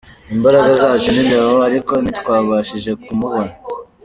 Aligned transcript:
Imbaraga 0.33 0.69
zacu 0.81 1.09
ni 1.15 1.23
Leo, 1.29 1.53
ariko 1.67 1.91
ntitwabashije 2.01 2.91
kumubona. 3.03 3.53